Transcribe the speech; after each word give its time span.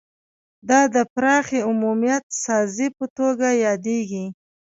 دا 0.69 0.81
د 0.95 0.97
پراخې 1.13 1.59
عمومیت 1.69 2.23
سازۍ 2.43 2.87
په 2.97 3.05
توګه 3.17 3.47
یادیږي 3.65 4.25